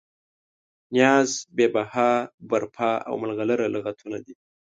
نیاز، 0.95 1.29
بې 1.55 1.67
بها، 1.73 2.11
برپا 2.49 2.91
او 3.07 3.13
ملغلره 3.23 3.65
لغتونه 3.75 4.17
دي. 4.25 4.33